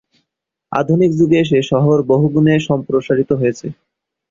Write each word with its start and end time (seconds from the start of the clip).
আধুনিক 0.71 1.11
যুগে 1.19 1.37
এসে 1.43 1.59
শহর 1.71 1.97
বহুগুণে 2.11 2.53
সম্প্রসারিত 2.67 3.31
হয়েছে। 3.41 3.67